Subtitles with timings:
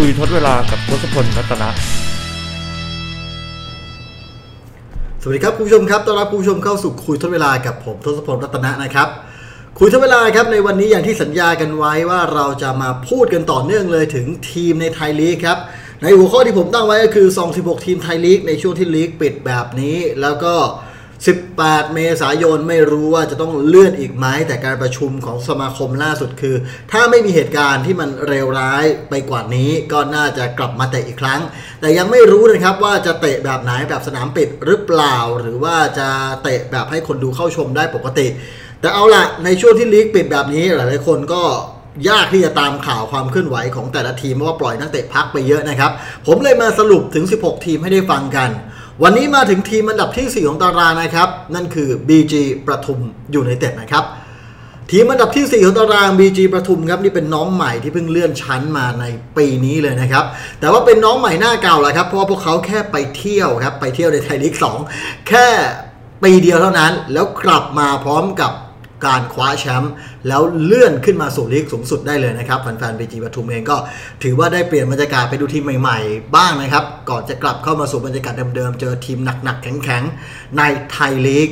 [0.00, 1.68] คุยทดเวลากับทศพลรัตนะ
[5.20, 9.08] สวัสดีครับคุณผู้ชมครับต้อนรับคุณผู้ชมเข้าสู่คุยทดเวลากับผมทศพลรัตนะนะครับ
[9.78, 15.58] คุยทดเวลาครับในวันนี้อย่างที่สัญญากันไว้ว่าเราจะมาพูดกันต่อเนื่องเลยถึงทีมในไทยลีกครับ
[16.02, 17.26] ในหัวข้อที่ผมตั้งไว้ก็คือ
[17.56, 20.54] 26 ทีมไทยลีกในช่วงที่ลีกปิดแบบนี้ แล้วก็
[21.32, 26.56] 18 เมษายนไม่รู้ว่าจะต้องเลื่อนอีกไหมแต่การประชุมของสมาคมล่าสุดคือ
[26.92, 31.40] ถ้าไม่มีเหตุการณ์ที่มันเลวร้ายไปกว่านี้ ก็น่าจะกลับมาเตะอีกครั้ง
[31.80, 36.08] แต่ยังไม่รู้นะครับว่าจะเตะแบบไหนแบบสนามปิดหรือเปล่า หรือว่าจะ
[36.42, 38.26] เตะแบบให้คนดูเข้าชมได้ปกติ
[38.80, 41.42] แต่เอาละในช่วงที่ลีกปิดแบบนี้หลายๆคนก็
[42.08, 45.90] ยากที่จะตามข่าวความเคลื่อนไหวของแต่ละทีมเพราะว่าปล่อยนักเตะพักไปเยอะนะครับ
[46.26, 48.50] ผมเลยมาสรุปถึง 16 ทีมให้ได้ฟังกัน
[49.02, 52.34] วันนี้มาถึงทีมอันดับที่ 4 ของตารางนะครับ นั่นคือ BG
[52.66, 53.00] ประทุม
[53.32, 54.04] อยู่ในเต็ดนะครับ
[54.90, 59.04] ทีมอันดับที่ 4 ของตาราง BG ประทุมครับนี่เป็นน้องใหม่ที่เพิ่งเลื่อนชั้นมาใน
[59.36, 60.24] ปีนี้เลยนะครับ
[60.60, 64.54] แต่ว่าเป็นน้องใหม่หน้าเก่าแหละครับ เพราะว่าพวกเขาแค่ไปเที่ยวครับ ไปเที่ยวในไทยลีก
[64.90, 65.46] 2แค่
[66.22, 68.52] ปีเดียวเท่านั้น แล้วกลับมาพร้อมกับ
[69.06, 69.92] การคว้าแชมป์
[70.28, 73.76] แล้วเลื่อนขึ้นมาสู่ลีกสูงสุดได้เลยนะครับแฟนๆบีจีปทุมเองก็
[74.22, 81.48] ถือว่าได้เปลี่ยนบรรยากาศไปดูทีมใหม่ๆ บ้างนะครับ ก่อนจะกลับเข้ามาสู่บรรยากาศเดิมๆ เจอทีมหนักๆ แข็งๆ ในไทยลีก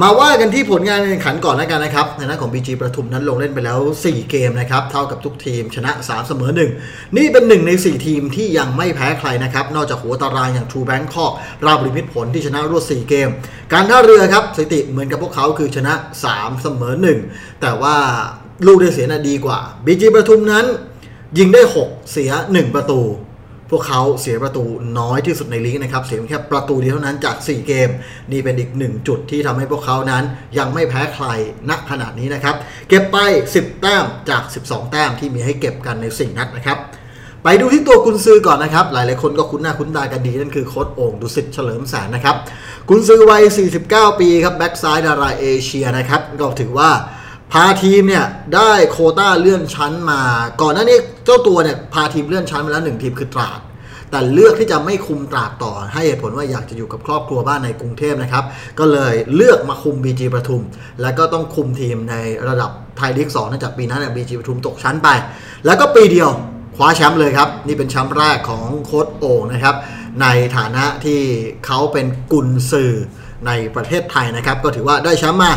[0.00, 6.50] มาว่ากันที่ผลงานแข่งขันก่อนแล้วกันนะครับในหน้าของ BG ประทุมนั้นลงเล่นไปแล้ว 4 เกมนะครับ เท่ากับทุกทีมชนะ 3 เสมอ
[6.82, 11.32] 1 นี่เป็นหนึ่งใน 4 ทีมที่ยังไม่แพ้ใครนะครับ นอกจากหัวตารางอย่าง True Bangkok
[11.66, 13.28] ราบริมิตผลที่ชนะรวด 4 เกม
[13.72, 15.94] การท่าเรือครับสถิติเหมือนกับพวกเขาคือชนะ
[16.28, 16.94] 3 เสมอ
[17.28, 17.96] 1 แต่ว่า
[18.66, 20.64] ลูกได้เสียน่ะดีกว่า BG ประทุมนั้น
[21.38, 23.00] ยิงได้ 6 เสีย 1 ประตู
[23.72, 24.64] พวกเขาเสียประตู
[24.98, 27.90] น้อยที่สุดในลีกนะครับ เสียแค่ประตูเดียวเท่านั้นจาก 4 เกม
[28.32, 30.24] นี่เป็นอีกหนึ่งจุดที่ทำให้พวกเขานั้น
[30.58, 31.26] ยังไม่แพ้ใคร
[31.68, 32.56] ณขนาดนี้นะครับ
[32.88, 33.16] เก็บไป
[33.54, 36.78] 10 แต้มจาก 12 แต้มที่มีให้เก็บกันใน 4 นัดนะครับ
[37.44, 42.36] ไปดูที่ตัวกุนซือก่อนนะครับ หลายๆ คนก็คุ้นหน้าคุ้นตากันดีนั่นคือโค้ดโอ่งดุสิตเฉลิมแสนนะครับ
[42.88, 43.42] กุนซือวัย
[43.80, 46.90] 49 ปีครับแบ็กซ้ายดาราเอเชียนะครับก็ถือว่า
[47.52, 50.20] พาทีมเนี่ยได้โคต้าเลื่อนชั้นมา
[50.60, 53.60] ก่อนหน้านี้เจ้าตัวเนี่ยพาทีมเลื่อนชั้นมาแล้วหนึ่งทีมคือตราด
[54.10, 58.44] แต่เลือกที่จะไม่คุมตราดต่อ ให้เหตุผลว่าอยากจะอยู่กับครอบครัวบ้านในกรุงเทพนะครับ
[58.78, 60.62] ก็เลยเลือกมาคุม BG ประทุม
[61.02, 62.14] แล้วก็ต้องคุมทีมใน
[62.48, 65.08] ระดับไทยลีก2เนื่องจากปีนั้นเนี่ย BG ประทุมตกชั้นไป
[65.66, 66.30] แล้วก็ปีเดียว
[66.76, 69.76] คว้าแชมป์เลยครับ นี่เป็นแชมป์แรกของโค้ดโอ่งนะครับ
[70.22, 70.26] ใน
[70.56, 71.20] ฐานะที่
[71.66, 72.92] เขาเป็นกุนซือ
[73.46, 75.52] ในประเทศไทยนะครับ ก็ถือว่าได้แชมป์มา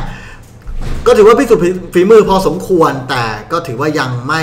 [1.07, 4.41] ก็ถือว่าพิสูจน์ฝีมือพอสมควร แต่ก็ถือว่ายังไม่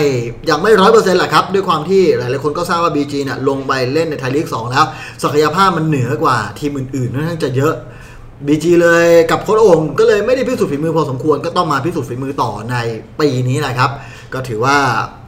[0.51, 4.87] ยังไม่ร้อยเปอร์เซ็นต์แหละครับ ด้วยความที่หลายๆคนก็ทราบว่า BG เนี่ยลงไปเล่นในไทยลีก2แล้ว
[5.23, 7.75] ศักยภาพมันเหนือกว่าทีมอื่นๆค่อนข้างจะเยอะ
[8.47, 12.77] BG เลยกับโค้ชองก็เลยไม่ได้พิสูจน์ฝีมือพอสมควรก็ต้องมาพิสูจน์ฝีมือต่อใน
[13.21, 13.91] ปีนี้แหละครับ
[14.35, 14.77] ก็ถือว่า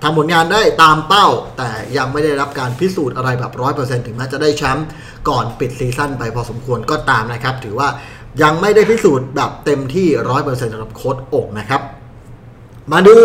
[0.03, 1.27] ทำผลงานได้ตามเป้า
[1.59, 4.87] แต่ยังไม่ได้รับการพิสูจน์อะไรแบบร้อยเปอร์เซ็นต์ถึงแม้จะได้แชมป์
[5.29, 7.89] ก่อนปิดซีซั่นไปพอสมควรก็ตามนะครับ ถือว่า
[8.43, 11.81] ยังไม่ได้พิสูจน์แบบเต็มที่ร้อยเปอร์เซ็นต์สำหรับโค้ชโอ่งนะครับ
[12.93, 13.17] มาดู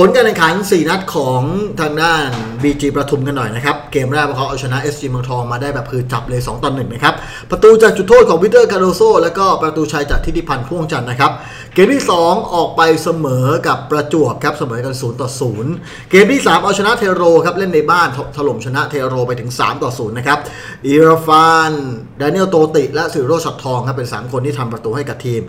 [0.00, 1.42] ผลการแข่งขัน 4 นัดของ
[1.80, 2.26] ทางด้าน
[2.62, 7.14] BG ประทุมกันหน่อยนะครับ เกมแรกพวกเขาเอาชนะ SG เมืองทองมาได้แบบหืดจับเลย 2ต่อ1นะครับ
[7.50, 11.32] ประตูจากจุดโทษของวิคเตอร์คาร์โดโซ แล้วก็ประตูชัยจากฐิติพันธ์พ่วงจันทร์นะครับ
[11.74, 15.28] เกมที่ 2 ออกไปเสมอกับประจวบครับ เสมอกัน 0 ต่อ
[15.70, 20.38] 0 เกมที่ 3 เอาชนะเทโรครับ เล่นในบ้านถล่มชนะเทโรไปถึง 3 ต่อ 0 นะครับ
[20.86, 21.72] อิรฟาน
[22.20, 25.42] ดานิเอลโตติ และสิโรจน์ ฉัตรทองครับเป็น 3 คนที่ทำประตูให้กับทีม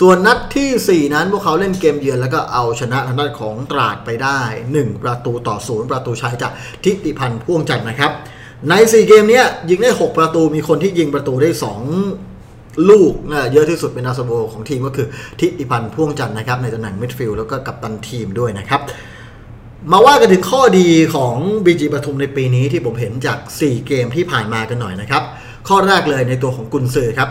[0.00, 4.40] ส่วนนัดทีสี่ 4 นั้นพวกเขาเล่นเกมเยือนแล้วก็เอาชนะทางด้านของตราดไปได้
[4.72, 6.52] 1 ประตูต่อ0ประตูชัยจาก
[6.84, 8.12] ฐิติพันธ์พ่วงจันทร์นะครับ
[8.68, 11.50] ใน 4 เกมนี้ยิงได้ 6 ประตูมีคนที่ยิงประตูได้
[12.18, 15.06] 2 ลูกนะเยอะที่สุดเป็นดาวซัลโวของทีมก็คือ
[15.40, 18.80] ฐิติพันธ์พ่วงจันทร์นะครับในตำแหน่งมิดฟิลด์แล้วก็กัปตันทีมด้วยนะครับ
[19.92, 21.34] มาว่ากันถึงข้อดีของ
[21.64, 25.22] BG ปทุมในปีนี้ที่ผมเห็นจาก 4 เกมที่ผ่านมากันหน่อยนะครับ
[25.68, 27.28] ข้อแรกเลยในตัวของกุนซือครับ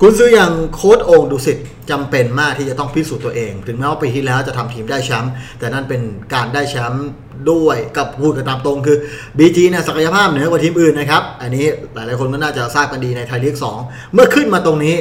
[0.00, 1.58] กุนซืออย่างโค้ดโอ่งดุสิต
[1.90, 6.00] จำเป็นมากที่จะต้องพิสูจน์ตัวเอง ถึงแม้ว่าปีที่แล้วจะทำทีมได้แชมป์แต่นั่นเป็น
[6.34, 7.06] การได้แชมป์
[7.50, 8.98] ด้วยกับพูดกันตามตรงคือ
[9.38, 14.94] BG เนี่ยศักยภาพเหนือกว่าทีมอื่นนะครับ อันนี้หลายๆคนก็น่าจะทราบกันดีในไทยลีก2 เมื่อขึ้นมาตรงนี้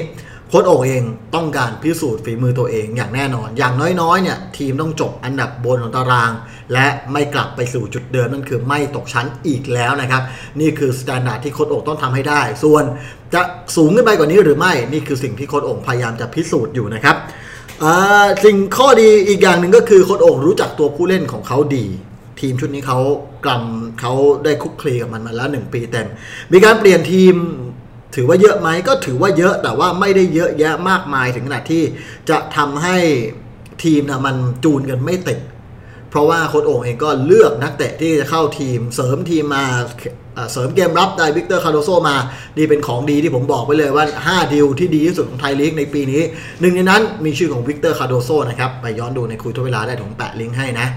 [0.49, 1.03] โค้ชโอ่งเอง
[1.35, 6.31] ต้องการพิสูจน์ฝีมือตัวเองอย่างแน่นอน อย่างน้อยๆเนี่ยทีมต้องจบอันดับบนของตาราง
[6.73, 10.21] และไม่กลับไปสู่จุดเดิมนั่นคือไม่ตกชั้นอีกแล้วนะครับ
[10.59, 12.83] นี่คือ standard ที่โค้ชโอ่งต้องทำให้ได้ ส่วน
[13.33, 13.41] จะ
[13.75, 17.15] สูงขึ้นไปกว่านี้หรือไม่นี่คือสิ่งที่โค้ชโอ่งพยายามจะพิสูจน์อยู่นะครับ
[18.43, 21.85] สิ่งข้อดีอีกอย่างหนึ่งก็คือโค้ชโอ่งรู้จักตัวผู้เล่นของเขาดี
[22.39, 22.99] ทีมชุดนี้เขา
[23.45, 23.63] กลัม
[23.99, 24.13] เขา
[24.43, 26.07] ได้คลุกคลีกับมันมาแล้วหนึ่งปีเต็ม
[26.51, 27.35] มีการเปลี่ยนทีม
[28.15, 31.83] ถือว่าเยอะไหมก็ถือว่าเยอะแต่ว่าไม่ได้เยอะแยะมากมายถึงขนาดที่
[32.29, 32.97] จะทำให้
[33.83, 35.39] ทีมนะมันจูนกันไม่ติด
[36.09, 39.65] เพราะว่าโค้ชโอ่งเองก็เลือกนักเตะที่จะเข้าทีม เสริมทีมมา
[40.51, 42.15] เสริมเกมรับได้วิกเตอร์คาร์โดโซมา
[42.57, 46.21] นี่เป็นของดีที่ผมบอกไปเลยว่า 5 ดิวที่ดีที่สุดของไทยลีกในปีนี้
[46.61, 50.87] หนึ่งในนั้นมีชื่อของวิกเตอร์คาร์โดโซนะครับ ไปย้อนดูในคุยทุกเวลาได้ผมแปะลิงก์ให้นะ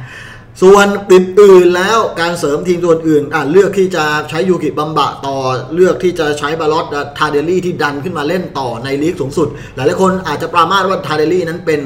[0.62, 5.36] ส่วนอื่นๆแล้วการเสริมทีมตัวอื่นอะเลือกที่จะใช้ยูกิบัมบะต่อ
[5.74, 6.86] เลือกที่จะใช้บาลอต
[7.18, 11.80] ทาเดลี่ที่ดันขึ้นมาเล่นต่อในลีกสูงสุด หลายๆคนอาจจะปรามาสว่าทาเดลี่นั้นเป็น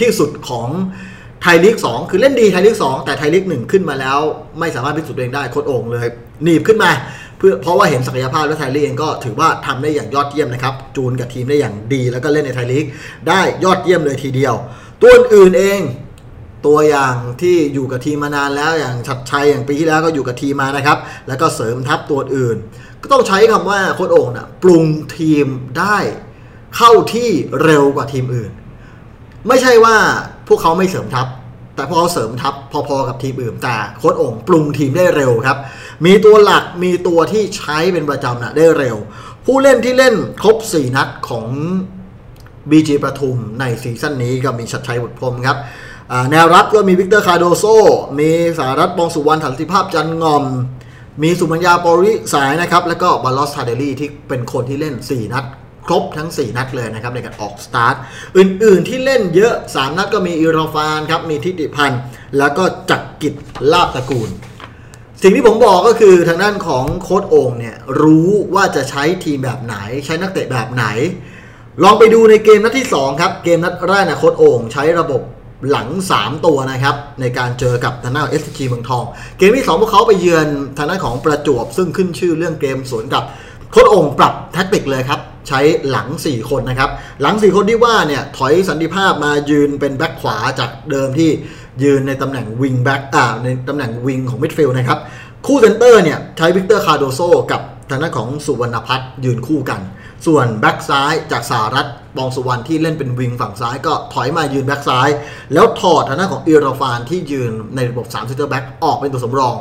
[0.00, 0.68] ที่สุดของ
[1.42, 4.18] ไทยลีก2คือเล่นดีไทยลีก2แต่ไทยลีก1ขึ้นมาแล้ว
[4.60, 6.06] ไม่สามารถพิสูจน์ตัวเองได้โคตรโอ่งเลย
[6.44, 6.90] หนีบขึ้นมา
[7.38, 12.86] เพื่อเพราะว่าเห็นศักยภาพและไทยลีกเองก็ถือว่าทำได้อย่างยอดเยี่ยมนะครับ จูนกับทีมได้อย่างดีแล้วก็เล่นในไทยลีก
[13.28, 14.54] ได้ยอดเยี่ยมเลยทีเดียว
[15.02, 15.80] ตัวอื่นเอง
[16.66, 20.98] ตัวอย่างที่อยู่กับทีมมานานแล้วอย่างชัดชัยอย่างปีที่แล้วก็อยู่กับทีมมานะครับ
[21.28, 22.56] แล้วก็เสริมทัพตัวอื่น
[23.02, 24.84] ก็ต้องใช้คำว่าโค้ชโอ่งนะปรุง
[25.18, 25.46] ทีม
[25.78, 25.98] ได้
[26.76, 27.30] เข้าที่
[27.62, 28.52] เร็วกว่าทีมอื่น
[29.48, 29.96] ไม่ใช่ว่า
[30.48, 31.26] พวกเขาไม่เสริมทัพ
[31.74, 32.54] แต่พวกเขาเสริมทัพ
[32.88, 35.58] พอๆกับทีมอื่นแต่โค้ชโอ่งปรุงทีมได้เร็วครับ
[36.06, 38.96] มีตัวหลักมีตัวที่ใช้เป็นประจำนะได้เร็ว
[39.44, 41.46] ผู้เล่นที่เล่นครบ 4 นัดของ
[42.70, 45.58] BG ประทุมในซีซั่นนี้ก็มีชัดชัยบุตรพรมครับ
[46.30, 47.64] แนวรับก็มีวิกเตอร์คาร์โดโซ
[48.18, 50.44] มีสารัตบองสุวรรณสันติภาพจันทร์หง่อม
[51.22, 55.44] มีสุมัญญาปุริสายนะครับ แล้วก็บาลอสทาเดลี่ที่เป็นคนที่เล่น 4 นัด
[55.86, 57.94] ครบทั้ง 4 นัดเลยนะครับในการออกสตาร์ท
[58.36, 62.00] อื่นๆที่เล่นเยอะ 3 นัดก็มีอิราฟานครับ มีทิติพันธ์
[62.38, 63.34] แล้วก็จักรกิจ
[63.72, 64.30] ลาภตระกูล
[65.22, 70.84] สิ่งที่ผมบอกก็คือทางด้านของโค้ชโอ่งเนี่ยรู้ว่าจะใช้ทีมแบบไหน ใช้นักเตะแบบไหน
[71.82, 75.22] ลองไปดูในเกมนัดที่2ครับ เกมนัดแรกนะโค้ชโอ่งใช้ระบบ
[75.70, 79.04] หลัง 3 ตัวนะครับ ในการเจอกับทางด้าน SCG เมืองทอง
[79.38, 83.24] เกมที่ 2 พวกเขาไปเยือนทางด้านของประจวบ ซึ่งขึ้นชื่อเรื่องเกมสวนกับ
[83.70, 85.60] โค้ชโอ่งปรับแท็กติกเลยครับ ใช้
[85.90, 86.90] หลัง 4 คนนะครับ
[87.22, 91.30] หลัง 4 คนที่ว่าเนี่ย ถอยสันติภาพมายืนเป็นแบ็คขวาจากเดิมที่
[91.82, 94.98] ยืนในตำแหน่งวิงแบ็คอ่าในตำแหน่งวิงของมิดฟิลด์นะครับ
[95.46, 97.20] คู่เซนเตอร์เนี่ย ใช้วิกเตอร์คาร์โดโซ
[97.52, 97.60] กับ
[97.90, 99.80] ทางด้านของสุวรรณพัฒน์ยืนคู่กัน
[100.26, 101.86] ส่วนแบ็กซ้ายจากสารัฐ
[102.16, 105.08] บองสุวรรณที่เล่นเป็นวิงฝั่งซ้ายก็ถอยมายืนแบ็กซ้าย
[105.54, 109.56] แล้วถอดทางด้านของอิราฟานที่ยืนในระบบ3เซนเตอร์แบ็กออกเป็นตัวสำรอง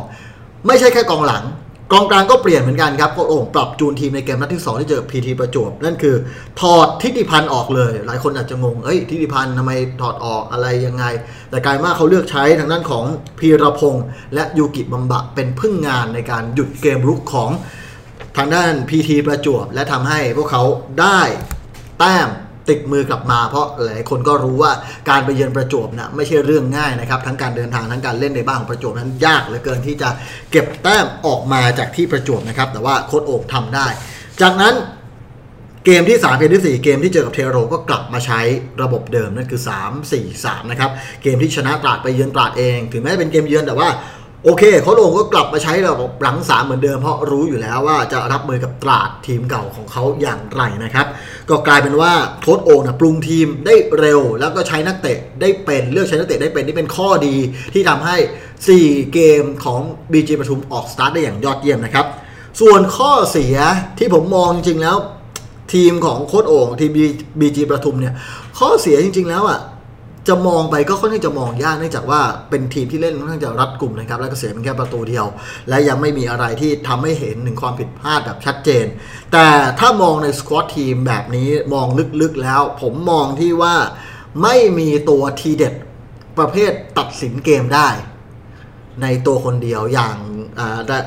[0.67, 1.45] ไม่ใช่แค่กองหลัง
[1.93, 6.15] กองกลางก็เปลี่ยนเหมือนกันครับโค้ชโอ่งปรับจูนทีมในเกมนัดที่ 2 ที่เจอพีทีประจวบนั่นคือ
[6.59, 11.05] ถอดทิติพันธ์ออกเลย หลายคนอาจจะงงเอ้ยทิติพันธ์ทำไมถอดออกอะไรยังไง
[11.49, 13.03] แต่กลายว่าเขาเลือกใช้ทางด้านของ
[13.39, 17.49] พีรพงษ์และยูกิบัมบะเป็นพึ่งงานในการหยุดเกมรุกของ
[18.37, 20.63] ทางด้าน PT ประจวบ และทำให้พวกเขา
[21.01, 21.21] ได้
[21.99, 22.29] แต้ม
[22.69, 24.71] ติดมือกลับมาเพราะหลายคนก็รู้ว่า
[25.09, 30.09] การไปเยือนประจวบนะไม่ใช่เรื่องง่ายนะครับ ทั้งการเดินทางทั้งการเล่นในบ้านของประจวบนั้นยากเหลือเกินที่จะ
[30.51, 33.87] เก็บแต้มออกมาจากที่ประจวบนะครับ แต่ว่าโค้ดโอกทำได้
[34.41, 34.75] จากนั้น
[35.85, 38.39] เกมที่ 3 เกมที่ 4 เกมที่เจอกับเทโรก็กลับมาใช้
[38.81, 40.91] ระบบเดิมนั่นคือ 3 4 3 นะครับ
[41.23, 43.89] เกมที่ชนะตราดไปเยือนตราดเอง ถึงแม้จะเป็นเกมเยือนแต่ว่า
[44.47, 51.07] โอเคโค้ชโอ่งก็กลับมาใช้ระบบหลังสามเหมือนเดิมเพราะรู้อยู่แล้วว่าจะรับมือกับตราดทีมเก่าของเขาอย่างไรนะครับ
[51.49, 52.11] ก็กลายเป็นว่า
[52.41, 57.35] โค้ชโอ่งนะปรุงทีมได้เร็ว แล้วก็ใช้นักเตะได้เป็นเลือกใช้นักเตะได้เป็นนี่เป็นข้อดี
[57.73, 58.17] ที่ทำให้
[58.65, 59.81] 4 เกมของ
[60.11, 62.05] BG ปทุมออกสตาร์ทได้อย่างยอดเยี่ยมนะครับ
[62.61, 63.55] ส่วนข้อเสีย
[63.97, 64.97] ที่ผมมองจริงๆแล้ว
[65.73, 66.91] ทีมของโค้ดโอ่งทีม
[67.39, 68.13] บีจีประทุมเนี่ย
[68.59, 69.59] ข้อเสียจริง ๆ แล้วอะ
[70.27, 75.25] จะมองไปก็ค่อนข้างจะมองยากเนื่องจากว่าเป็นทีมที่เล่นค่อนข้างจะรัดกลุ่มนะครับ แล้วก็เสียเป็นแค่ประตูเดียว
[75.69, 78.85] และยังไม่มีอะไรที่ทำให้เห็นถึงความผิดพลาดแบบชัดเจน
[79.31, 79.47] แต่
[79.79, 81.87] ถ้ามองในสควอตทีมแบบนี้มอง
[82.21, 83.75] ลึกๆแล้ว ผมมองที่ว่า
[84.43, 85.73] ไม่มีตัวทีเด็ด
[86.37, 87.89] ประเภทตัดสินเกมได้
[89.01, 90.15] ในตัวคนเดียวอย่าง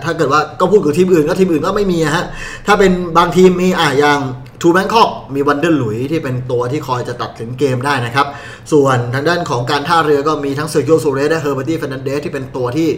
[0.04, 2.24] ถ้าเกิดว่าก็พูดกับทีมอื่นก็ทีมอื่นก็ไม่มีอะฮะ
[2.66, 4.20] ถ้าเป็นบางทีมมีอ่าอย่าง
[4.60, 8.26] ทรูแบงค็อกมีวันเดอร์หลุยที่เป็นตัวที่คอยจะตัดสินเกมได้นะครับ
[8.72, 12.88] ส่วนทางด้านของการท่าเรือก็มีทั้งเซอร์กิโอโซเรสและเฮอร์เบอร์ตี้เฟรนันเดสที่เป็นตัวที่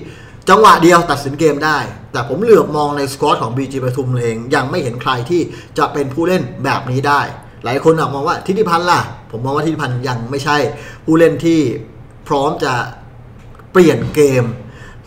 [0.49, 1.79] จังหวะเดียวตัดสินเกมได้
[2.12, 5.40] แต่ผมเหลือบมองใน squad ของ BG ปทุมเองยังไม่เห็นใครที่
[5.79, 7.21] จะเป็นผู้เล่นแบบนี้ได้
[7.64, 9.00] หลายคนมองว่าทิติพันธ์ล่ะ
[9.31, 10.57] ผมมองว่าทิติพันธ์ยังไม่ใช่
[11.05, 11.61] ผู้เล่นที่
[12.29, 12.73] พร้อมจะ
[13.73, 14.45] เปลี่ยนเกม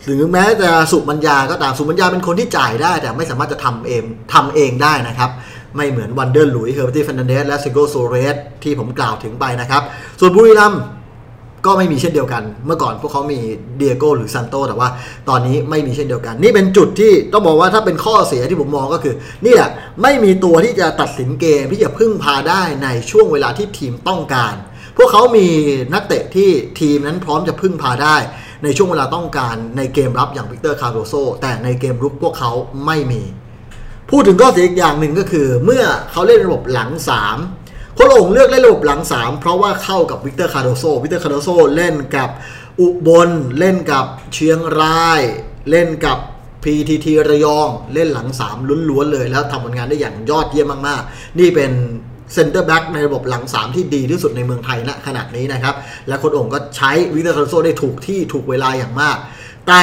[0.04, 4.02] หรือแม้จะสุมัญญาก็ตามสุมัญญาเป็นคนที่จ่ายได้ แต่ไม่สามารถจะทำเอง
[4.34, 5.30] ทำเองได้นะครับ
[5.76, 9.82] ไม่เหมือนวันเดอร์หลุยเฮอร์เบอร์ตี้เฟรนันเดสและเซอร์กิโอโซเรสที่ผมกล่าวถึงไปนะครับ
[10.20, 10.74] ส่วนบุรีรัมย์
[11.66, 13.40] ก็ไม่มีเช่นเดียวกัน เมื่อก่อนพวกเขามี
[13.76, 14.88] ดิโอโก้หลุยส์ซานโตแต่ว่า
[15.28, 19.14] ตอนนี้ไม่มีเช่นเดียวกัน นี่เป็นจุดที่ต้องบอกว่าถ้าเป็นข้อเสียที่ผมมองก็คือ
[19.44, 19.70] นี่แหละ
[20.02, 24.54] ไม่มีตัวที่จะตัดสินเกมที่จะพึ่งพาได้ในช่วงเวลาที่ทีมต้องการ
[24.96, 25.46] พวกเขามี
[25.94, 26.50] นักเตะที่
[26.80, 28.16] ทีมนั้นพร้อมจะพึ่งพาได้
[28.64, 32.50] ในช่วงเวลาต้องการในเกมรับอย่างวิกเตอร์คาร์โดโซแต่ในเกมรุกพวกเขา
[32.86, 33.22] ไม่มี
[34.10, 36.90] พูดถึงข้อเสียอีกอย่างหนึ่งก็คือ เมื่อเขาเล่นระบบหลัง
[37.40, 42.30] 3 โค้ชโอ่งเลือกเล่นระบบหลัง 3 เพราะว่าเข้ากับวิกเตอร์คาร์โดโซวิกเตอร์คาร์โดโซเล่นกับ
[42.80, 45.20] อุบลเล่นกับเชียงราย
[45.70, 46.18] เล่นกับ
[46.62, 51.72] PTT ระยองเล่นหลัง 3ล้วนๆเลยแล้วทำผลงานได้อย่างยอดเยี่ยมมากๆ นี่เป็น
[52.34, 55.74] เซนเตอร์แบ็กในระบบหลัง 3 ที่ดีที่สุดในเมืองไทยณขณะนี้นะครับ
[56.08, 59.16] และโค้ชโอ่งก็ใช้วิกเตอร์คาร์โดโซได้ถูกที่ถูกเวลาอย่างมาก
[59.66, 59.82] แต่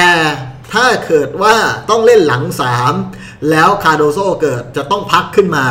[0.74, 1.54] ถ้าเกิดว่า
[1.90, 2.44] ต้องเล่นหลัง
[2.98, 5.66] 3 แล้วคาร์โดโซเกิดจะต้องพักขึ้นมา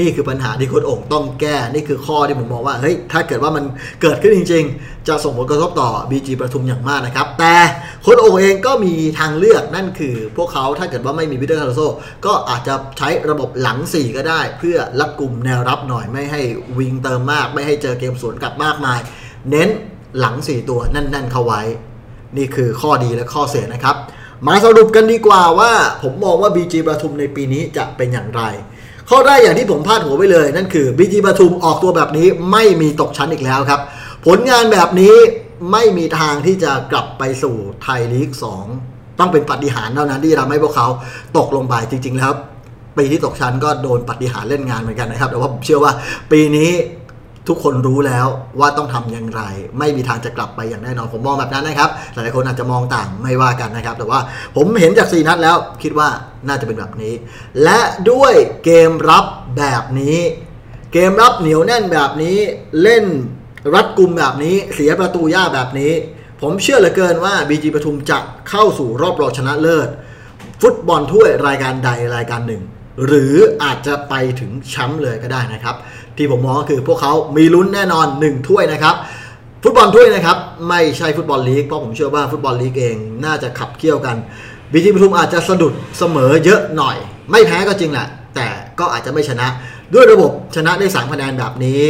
[0.00, 3.64] นี่คือปัญหาที่โค้ชโอ่งต้องแก้ นี่คือข้อที่ผมมองว่าเฮ้ยถ้าเกิดว่ามัน
[4.02, 7.54] เกิดขึ้นจริง ๆ จะส่งผลกระทบต่อ BG ประทุมอย่างมากนะครับ แต่
[8.02, 11.80] โค้ชโอ่งเองก็มีทางเลือกนั่นคือพวกเขาถ้าเกิดว่าไม่มีวิกเตอร์คาร์โดโซ
[12.26, 16.40] ก็อาจจะใช้ระบบหลัง 4 ก็ได้ เพื่อรัดกลุ่มแนวรับหน่อยไม่ให้
[16.78, 19.00] วิงเติมมาก ไม่ให้เจอเกมสวนกลับมากมาย
[19.50, 19.68] เน้น
[20.18, 21.62] หลัง 4 ตัวแน่นๆเข้าไว้
[22.36, 23.96] นี่คือข้อดีและข้อเสียนะครับ
[24.46, 28.42] มาสรุปกันดีกว่าว่า ผมมองว่า BG ประทุมในปีนี้จะเป็นอย่างไร
[29.08, 33.80] ข้อแรกอย่างที่ผมพาดหัวไปเลย นั่นคือ BG ประทุมออกตัวแบบนี้ไม่มีตกชั้นอีกแล้วครับ
[34.26, 35.14] ผลงานแบบนี้
[35.72, 38.30] ไม่มีทางที่จะกลับไปสู่ไทยลีก
[38.74, 40.88] 2 ต้องเป็นปฏิหารเท่านั้นที่ทำให้พวกเขา
[41.38, 42.32] ตกลงไปจริงๆแล้ว
[42.98, 45.92] ปีที่ตกชั้นก็โดนปฏิหารเล่นงานเหมือนกันนะครับ แต่ว่าผมเชื่อว่า
[46.32, 46.70] ปีนี้
[47.50, 48.26] ทุกคนรู้แล้ว
[48.60, 49.42] ว่าต้องทำอย่างไร
[49.78, 54.20] ไม่มีทางจะกลับไปอย่างแน่นอนผมมองแบบนั้นนะครับหลายๆคนอาจจะมองต่างไม่ว่ากันนะครับ แต่ว่า
[54.56, 56.08] ผมเห็นจาก4นัดแล้วคิดว่า
[56.46, 57.14] น่าจะเป็นแบบนี้
[57.62, 57.80] และ
[58.10, 59.24] ด้วยเกมรับ
[59.58, 60.18] แบบนี้
[60.92, 62.38] เกมรับเหนียวแน่นแบบนี้
[62.82, 63.04] เล่น
[63.74, 65.92] รัดกุมแบบนี้ เสียประตูยากแบบนี้
[66.40, 69.88] ผมเชื่อเหลือเกินว่า BG ปทุมจะเข้าสู่รอบรองชนะเลิศ
[70.62, 72.62] ฟุตบอลถ้วยรายการใดรายการหนึ่ง
[73.06, 75.76] หรืออาจจะไปถึงแชมป์เลยก็ได้นะครับ
[76.16, 78.94] ที่ผมมองก็คือพวกเขามีลุ้นแน่นอน 1 ถ้วยนะครับ
[79.62, 80.36] ฟุตบอลถ้วยนะครับ
[80.68, 84.16] ไม่ใช่ฟุตบอลลีกเพราะผมเชื่อว่าฟุตบอลลีกเองน่าจะขับเคี่ยวกัน
[84.72, 86.96] บีจีปทุมอาจจะสะดุดเสมอเยอะหน่อย
[87.30, 88.46] ไม่แพ้ก็จริงแหละ แต่
[88.78, 89.46] ก็อาจจะไม่ชนะ
[89.94, 91.82] ด้วยระบบชนะได้3คะแนนแบบนี้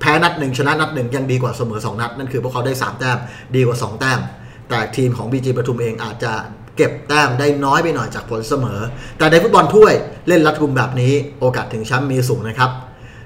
[0.00, 3.18] แพ้นัดหนึ่งชนะนัดหนึ่งยังดีกว่าเสมอ 2 นัด นั่นคือพวกเขาได้ 3 แต้ม
[3.54, 4.20] ดีกว่า 2 แต้ม
[4.68, 6.32] แต่ทีมของ BG ปทุมเองอาจจะ
[6.76, 8.80] เก็บแต้มได้น้อยไปหน่อยจากผลเสมอ
[9.18, 9.94] แต่ในฟุตบอลถ้วย
[10.28, 12.70] เล่นรัดกุมแบบนี้โอกาสถึงแชมป์มีสูงนะครับ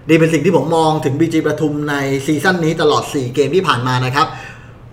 [0.09, 1.95] นี่เป็นสิ่งที่ผมมองถึง BG ประทุมใน
[2.27, 4.27] ซีซั่นนี้ตลอด 4 เกมที่ผ่านมานะครับ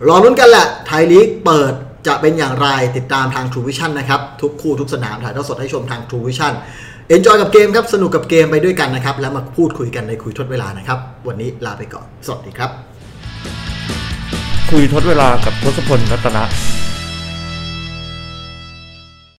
[0.07, 1.73] รอลุ้นกันแหละไทยลีกเปิด
[2.07, 6.53] จะเป็นอย่างไรติดตามทาง True Vision นะครับ ทุกคู่ทุกสนามถ่ายทอดสดให้ชมทาง True Vision
[7.09, 12.69] เอนจอยกับเกมครับ สนุกกับเกมไปด้วยกันนะครับ แล้วมาพูดคุยกันในคุยทดเวลานะครับ วันนี้ลาไปก่อน สวัสดีครับ
[14.71, 16.43] คุยทดเวลากับทศพลรัตนะ